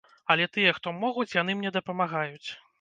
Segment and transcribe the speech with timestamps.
[0.35, 2.47] Але тыя, хто могуць, яны мне дапамагаюць.